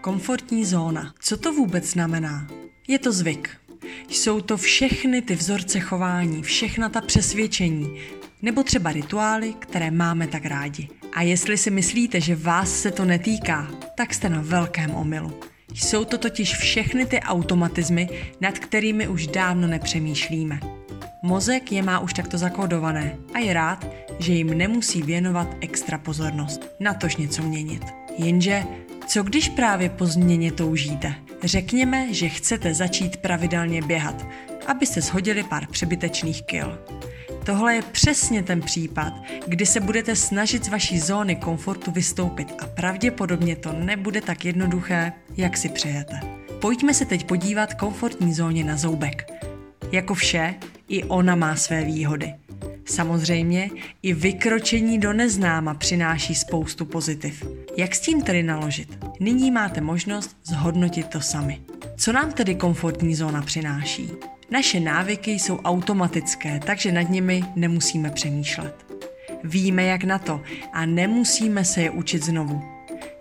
[0.00, 1.14] Komfortní zóna.
[1.20, 2.46] Co to vůbec znamená?
[2.88, 3.50] Je to zvyk.
[4.08, 8.00] Jsou to všechny ty vzorce chování, všechna ta přesvědčení,
[8.42, 10.88] nebo třeba rituály, které máme tak rádi.
[11.12, 15.40] A jestli si myslíte, že vás se to netýká, tak jste na velkém omylu.
[15.74, 18.08] Jsou to totiž všechny ty automatizmy,
[18.40, 20.60] nad kterými už dávno nepřemýšlíme.
[21.22, 23.86] Mozek je má už takto zakódované a je rád,
[24.18, 27.82] že jim nemusí věnovat extra pozornost, natož něco měnit.
[28.18, 28.64] Jenže
[29.10, 31.14] co když právě po změně toužíte?
[31.44, 34.26] Řekněme, že chcete začít pravidelně běhat,
[34.66, 36.78] abyste shodili pár přebytečných kil.
[37.44, 39.12] Tohle je přesně ten případ,
[39.46, 45.12] kdy se budete snažit z vaší zóny komfortu vystoupit a pravděpodobně to nebude tak jednoduché,
[45.36, 46.20] jak si přejete.
[46.60, 49.32] Pojďme se teď podívat komfortní zóně na zoubek.
[49.92, 50.54] Jako vše,
[50.88, 52.34] i ona má své výhody.
[52.84, 53.70] Samozřejmě
[54.02, 57.44] i vykročení do neznáma přináší spoustu pozitiv.
[57.80, 58.98] Jak s tím tedy naložit?
[59.20, 61.60] Nyní máte možnost zhodnotit to sami.
[61.96, 64.10] Co nám tedy komfortní zóna přináší?
[64.50, 68.74] Naše návyky jsou automatické, takže nad nimi nemusíme přemýšlet.
[69.44, 70.42] Víme, jak na to
[70.72, 72.62] a nemusíme se je učit znovu.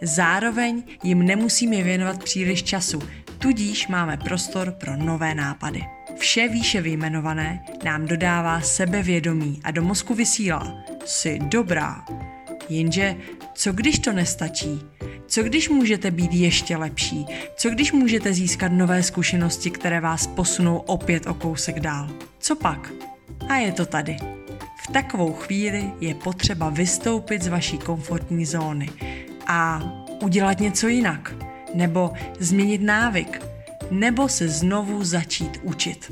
[0.02, 3.02] Zároveň jim nemusíme věnovat příliš času,
[3.38, 5.82] tudíž máme prostor pro nové nápady.
[6.18, 10.84] Vše výše vyjmenované nám dodává sebevědomí a do mozku vysílá.
[11.06, 12.06] Jsi dobrá.
[12.70, 13.16] Jenže
[13.54, 14.82] co když to nestačí?
[15.28, 17.26] Co když můžete být ještě lepší?
[17.56, 22.10] Co když můžete získat nové zkušenosti, které vás posunou opět o kousek dál?
[22.40, 22.92] Co pak?
[23.50, 24.18] A je to tady.
[24.84, 28.90] V takovou chvíli je potřeba vystoupit z vaší komfortní zóny
[29.48, 29.84] a
[30.24, 31.36] udělat něco jinak.
[31.74, 33.42] Nebo změnit návyk.
[33.92, 36.12] Nebo se znovu začít učit.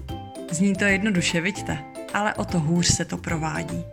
[0.51, 1.83] Zní to jednoduše, vidíte?
[2.13, 3.83] Ale o to hůř se to provádí.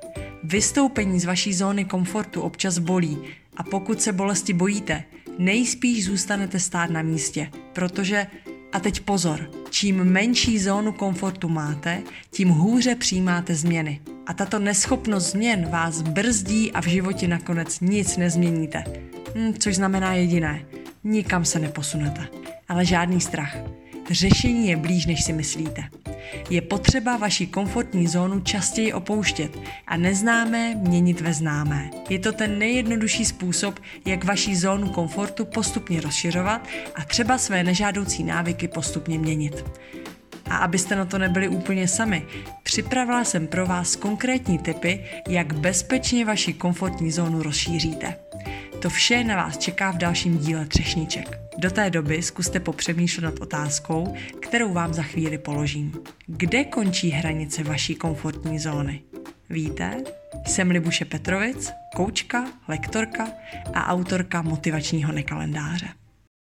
[0.47, 3.19] Vystoupení z vaší zóny komfortu občas bolí
[3.57, 5.05] a pokud se bolesti bojíte,
[5.39, 8.27] nejspíš zůstanete stát na místě, protože,
[8.73, 14.01] a teď pozor, čím menší zónu komfortu máte, tím hůře přijímáte změny.
[14.27, 18.85] A tato neschopnost změn vás brzdí a v životě nakonec nic nezměníte.
[19.35, 20.65] Hm, což znamená jediné,
[21.05, 22.27] nikam se neposunete.
[22.69, 23.57] Ale žádný strach.
[24.11, 25.85] Řešení je blíž, než si myslíte.
[26.51, 31.91] Je potřeba vaši komfortní zónu častěji opouštět a neznámé měnit ve známé.
[32.09, 38.25] Je to ten nejjednodušší způsob, jak vaši zónu komfortu postupně rozšiřovat a třeba své nežádoucí
[38.25, 39.65] návyky postupně měnit.
[40.55, 42.27] A abyste na to nebyli úplně sami,
[42.63, 48.17] připravila jsem pro vás konkrétní tipy, jak bezpečně vaši komfortní zónu rozšíříte.
[48.83, 51.39] To vše na vás čeká v dalším díle Třešniček.
[51.59, 55.93] Do té doby zkuste popřemýšlet nad otázkou, kterou vám za chvíli položím.
[56.27, 59.03] Kde končí hranice vaší komfortní zóny?
[59.51, 59.97] Víte?
[60.47, 63.29] Jsem Libuše Petrovic, koučka, lektorka
[63.75, 65.89] a autorka motivačního nekalendáře.